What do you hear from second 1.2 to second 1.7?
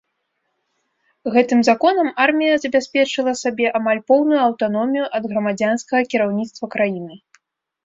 Гэтым